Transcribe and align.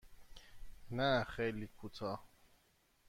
نه 0.91 1.23
خیلی 1.23 1.67
کوتاه. 1.67 2.27